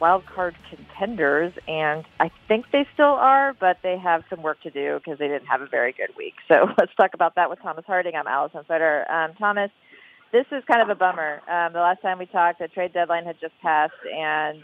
[0.00, 4.70] wild card contenders, and I think they still are, but they have some work to
[4.70, 6.34] do because they didn't have a very good week.
[6.48, 8.14] So let's talk about that with Thomas Harding.
[8.14, 9.10] I'm Alyson Footer.
[9.10, 9.70] Um, Thomas,
[10.32, 11.40] this is kind of a bummer.
[11.48, 14.62] Um, the last time we talked, the trade deadline had just passed, and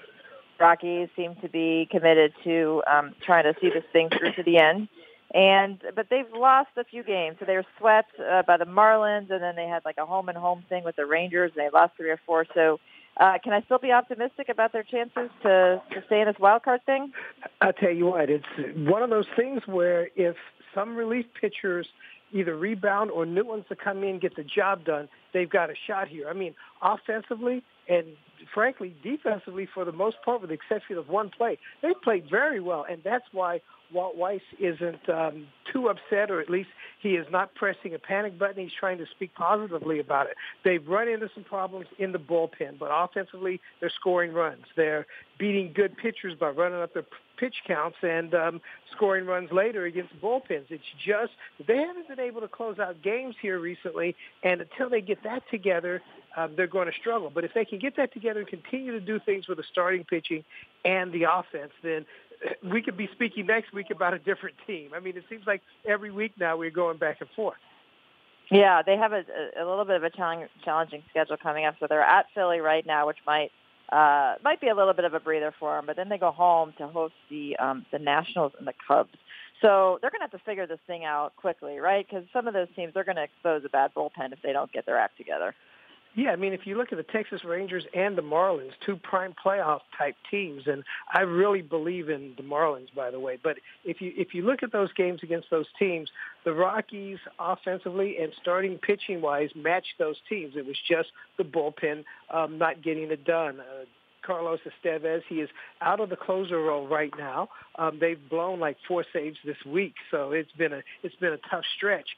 [0.59, 4.59] Rockies seem to be committed to um, trying to see this thing through to the
[4.59, 4.89] end.
[5.35, 7.37] And but they've lost a few games.
[7.41, 10.29] So they were swept uh, by the Marlins, and then they had like a home
[10.29, 12.45] and home thing with the Rangers, and they lost three or four.
[12.55, 12.81] So
[13.19, 16.63] uh, can I still be optimistic about their chances to, to stay in this wild
[16.63, 17.13] card thing?
[17.61, 18.45] I'll tell you what, it's
[18.77, 20.37] one of those things where if
[20.75, 21.87] some relief pitchers
[22.33, 25.75] either rebound or new ones to come in get the job done, they've got a
[25.87, 26.29] shot here.
[26.29, 28.07] I mean, offensively and
[28.53, 32.61] frankly defensively for the most part, with the exception of one play, they played very
[32.61, 33.61] well, and that's why
[33.93, 38.39] Walt Weiss isn't um, too upset, or at least he is not pressing a panic
[38.39, 38.63] button.
[38.63, 40.37] He's trying to speak positively about it.
[40.65, 44.65] They've run into some problems in the bullpen, but offensively, they're scoring runs.
[44.77, 45.07] They're
[45.39, 47.05] beating good pitchers by running up their
[47.37, 48.61] pitch counts and um,
[48.95, 50.67] scoring runs later against bullpens.
[50.71, 51.33] It's just
[51.67, 55.43] they haven't been able to close out games here recently, and until they get that
[55.51, 56.01] together,
[56.37, 57.31] um, they're going to struggle.
[57.31, 60.05] But if they can get that together and continue to do things with the starting
[60.05, 60.45] pitching
[60.85, 62.07] and the offense, then
[62.63, 64.91] we could be speaking next week about a different team.
[64.95, 67.59] I mean, it seems like every week now we're going back and forth.
[68.51, 69.23] Yeah, they have a,
[69.59, 71.77] a little bit of a challenging schedule coming up.
[71.81, 73.51] So they're at Philly right now, which might
[73.91, 75.87] uh, might be a little bit of a breather for them.
[75.87, 79.17] But then they go home to host the um, the Nationals and the Cubs.
[79.63, 82.05] So they're going to have to figure this thing out quickly, right?
[82.07, 84.73] Because some of those teams they're going to expose a bad bullpen if they don't
[84.73, 85.55] get their act together.
[86.15, 89.35] Yeah, I mean, if you look at the Texas Rangers and the Marlins, two prime
[89.45, 93.39] playoff type teams, and I really believe in the Marlins, by the way.
[93.43, 96.11] But if you if you look at those games against those teams,
[96.45, 100.53] the Rockies offensively and starting pitching wise matched those teams.
[100.55, 101.09] It was just
[101.39, 103.61] the bullpen um, not getting it done.
[103.61, 103.85] Uh,
[104.23, 105.23] Carlos Estevez.
[105.29, 105.51] He is
[105.81, 107.49] out of the closer role right now.
[107.77, 111.39] Um, they've blown like four saves this week, so it's been a it's been a
[111.51, 112.09] tough stretch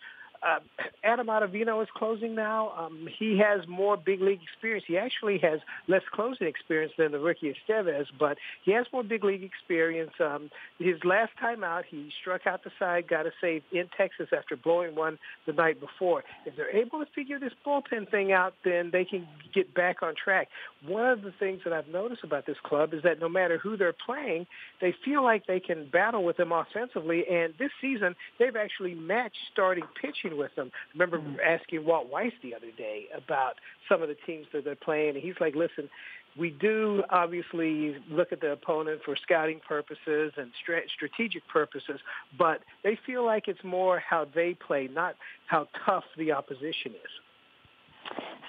[0.44, 0.58] uh,
[1.02, 2.72] Adam Ottavino is closing now.
[2.76, 4.84] Um, he has more big league experience.
[4.86, 9.24] He actually has less closing experience than the rookie Estevez, but he has more big
[9.24, 10.12] league experience.
[10.20, 14.28] Um, his last time out, he struck out the side, got a save in Texas
[14.36, 16.24] after blowing one the night before.
[16.44, 20.14] If they're able to figure this bullpen thing out, then they can get back on
[20.14, 20.48] track.
[20.86, 23.76] One of the things that I've noticed about this club is that no matter who
[23.76, 24.46] they're playing,
[24.80, 27.24] they feel like they can battle with them offensively.
[27.30, 30.70] And this season, they've actually matched starting pitching with them.
[30.74, 31.36] I remember mm-hmm.
[31.44, 33.54] asking Walt Weiss the other day about
[33.88, 35.88] some of the teams that they're playing, and he's like, listen,
[36.36, 40.50] we do obviously look at the opponent for scouting purposes and
[40.96, 42.00] strategic purposes,
[42.36, 45.14] but they feel like it's more how they play, not
[45.46, 47.10] how tough the opposition is.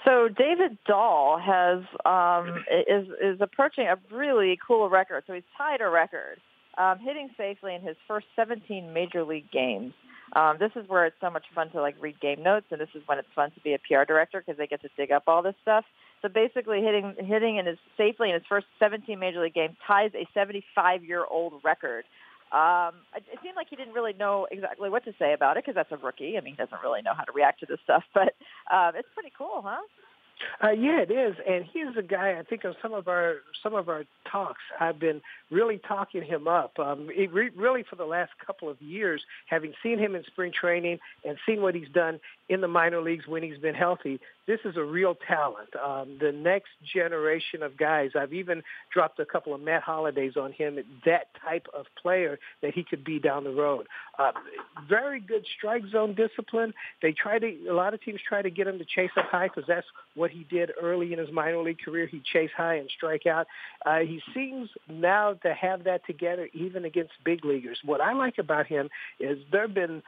[0.03, 5.23] So David Dahl has um, is is approaching a really cool record.
[5.25, 6.39] So he's tied a record,
[6.77, 9.93] um, hitting safely in his first 17 major league games.
[10.33, 12.89] Um, this is where it's so much fun to like read game notes, and this
[12.95, 15.23] is when it's fun to be a PR director because they get to dig up
[15.27, 15.85] all this stuff.
[16.21, 20.11] So basically, hitting hitting in his safely in his first 17 major league games ties
[20.15, 22.05] a 75 year old record.
[22.51, 25.65] Um, it, it seemed like he didn't really know exactly what to say about it
[25.65, 26.37] because that's a rookie.
[26.37, 28.35] I mean, he doesn't really know how to react to this stuff, but
[28.71, 29.81] um, it's pretty cool, huh?
[30.63, 32.37] Uh, yeah, it is, and he's a guy.
[32.37, 34.61] I think on some of our some of our talks.
[34.79, 36.77] I've been really talking him up.
[36.79, 40.99] Um, re- really for the last couple of years, having seen him in spring training
[41.23, 42.19] and seen what he's done
[42.49, 44.19] in the minor leagues when he's been healthy.
[44.47, 45.69] This is a real talent.
[45.75, 48.11] Um, the next generation of guys.
[48.15, 48.61] I've even
[48.93, 50.77] dropped a couple of Matt Hollidays on him.
[51.05, 53.87] That type of player that he could be down the road.
[54.19, 54.31] Uh,
[54.87, 56.73] very good strike zone discipline.
[57.01, 57.67] They try to.
[57.69, 60.31] A lot of teams try to get him to chase up high because that's what
[60.31, 62.05] he did early in his minor league career.
[62.05, 63.47] He'd chase high and strike out.
[63.85, 67.79] Uh, he seems now to have that together even against big leaguers.
[67.83, 68.89] What I like about him
[69.19, 70.03] is there have been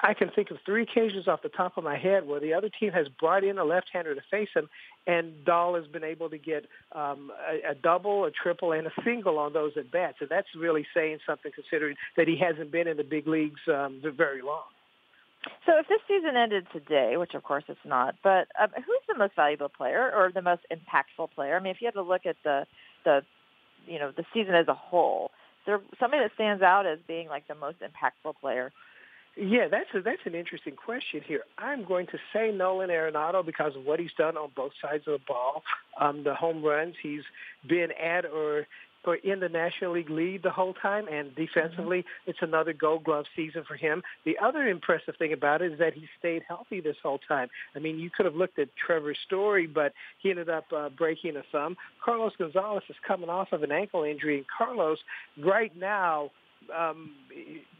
[0.00, 2.68] I can think of three occasions off the top of my head where the other
[2.68, 4.68] team has brought in a left-hander to face him,
[5.06, 8.92] and Dahl has been able to get um, a, a double, a triple, and a
[9.04, 10.18] single on those at bats.
[10.20, 14.02] And that's really saying something, considering that he hasn't been in the big leagues um,
[14.16, 14.64] very long.
[15.64, 19.16] So if this season ended today, which of course it's not, but um, who's the
[19.16, 21.56] most valuable player or the most impactful player?
[21.56, 22.66] I mean, if you had to look at the
[23.04, 23.22] the
[23.86, 25.30] you know the season as a whole.
[25.62, 28.72] Is there somebody that stands out as being like the most impactful player?
[29.40, 31.42] Yeah, that's a, that's an interesting question here.
[31.58, 35.12] I'm going to say Nolan Arenado because of what he's done on both sides of
[35.12, 35.62] the ball.
[36.00, 37.22] Um, the home runs, he's
[37.68, 38.66] been at or
[39.04, 42.30] or in the National League lead the whole time, and defensively, mm-hmm.
[42.30, 44.02] it's another Gold Glove season for him.
[44.24, 47.48] The other impressive thing about it is that he stayed healthy this whole time.
[47.76, 51.36] I mean, you could have looked at Trevor Story, but he ended up uh, breaking
[51.36, 51.76] a thumb.
[52.04, 54.98] Carlos Gonzalez is coming off of an ankle injury, and Carlos
[55.42, 56.30] right now
[56.76, 57.12] um,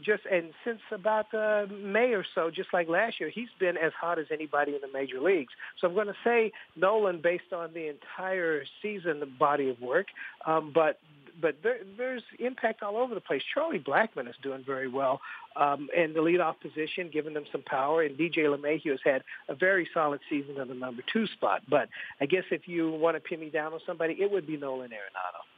[0.03, 3.93] just and since about uh, May or so, just like last year, he's been as
[3.99, 5.53] hot as anybody in the major leagues.
[5.81, 10.07] So I'm going to say Nolan based on the entire season, the body of work.
[10.47, 10.99] Um, but
[11.41, 13.43] but there, there's impact all over the place.
[13.55, 15.21] Charlie Blackmon is doing very well
[15.57, 18.03] um, in the leadoff position, giving them some power.
[18.03, 21.63] And DJ LeMahieu has had a very solid season in the number two spot.
[21.69, 21.89] But
[22.21, 24.91] I guess if you want to pin me down on somebody, it would be Nolan
[24.91, 25.58] Arenado.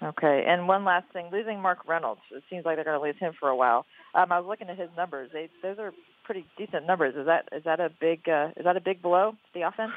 [0.00, 2.20] Okay, and one last thing, losing Mark Reynolds.
[2.30, 3.84] It seems like they're going to lose him for a while.
[4.14, 5.92] Um, I was looking at his numbers; they, those are
[6.24, 7.14] pretty decent numbers.
[7.16, 9.92] Is that is that a big uh, is that a big blow to the offense?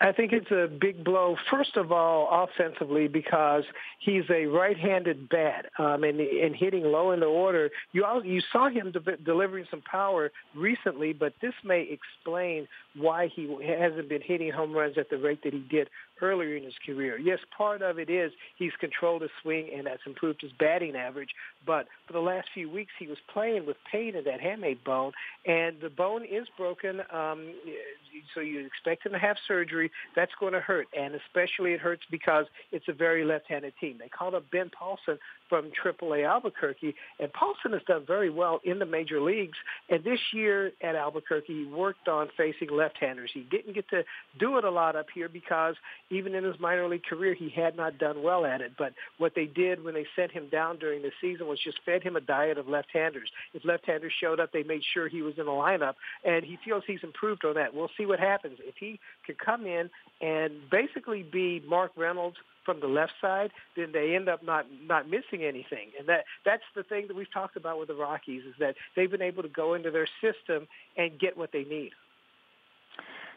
[0.00, 3.62] I think it's a big blow, first of all, offensively, because
[4.00, 7.70] he's a right-handed bat, um, and, and hitting low in the order.
[7.92, 12.66] You all, you saw him de- delivering some power recently, but this may explain
[12.96, 15.88] why he hasn't been hitting home runs at the rate that he did
[16.20, 17.18] earlier in his career.
[17.18, 21.30] Yes, part of it is he's controlled his swing and that's improved his batting average.
[21.66, 25.12] But for the last few weeks, he was playing with pain in that hamate bone,
[25.46, 27.00] and the bone is broken.
[27.12, 27.54] Um,
[28.34, 29.90] so you expect him to have surgery.
[30.14, 33.96] That's going to hurt, and especially it hurts because it's a very left-handed team.
[33.98, 35.18] They called up Ben Paulsen
[35.48, 39.56] from AAA Albuquerque, and Paulsen has done very well in the major leagues.
[39.88, 43.30] And this year at Albuquerque, he worked on facing left-handers.
[43.32, 44.04] He didn't get to
[44.38, 45.74] do it a lot up here because
[46.10, 48.72] even in his minor league career, he had not done well at it.
[48.78, 52.02] But what they did when they sent him down during the season was just fed
[52.02, 53.30] him a diet of left-handers.
[53.52, 56.84] If left-handers showed up, they made sure he was in the lineup, and he feels
[56.86, 57.74] he's improved on that.
[57.74, 58.58] We'll see what happens.
[58.60, 59.90] If he can come in
[60.20, 65.08] and basically be Mark Reynolds from the left side, then they end up not not
[65.08, 65.90] missing anything.
[65.98, 69.10] And that that's the thing that we've talked about with the Rockies is that they've
[69.10, 70.66] been able to go into their system
[70.96, 71.92] and get what they need.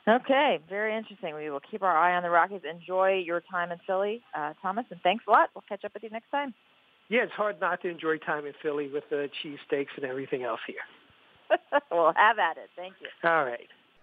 [0.07, 1.35] Okay, very interesting.
[1.35, 2.61] We will keep our eye on the Rockies.
[2.69, 5.49] Enjoy your time in Philly, uh, Thomas, and thanks a lot.
[5.53, 6.53] We'll catch up with you next time.
[7.09, 10.59] Yeah, it's hard not to enjoy time in Philly with the cheesesteaks and everything else
[10.65, 10.75] here.
[11.91, 12.69] we'll have at it.
[12.75, 13.07] Thank you.
[13.29, 13.67] All right.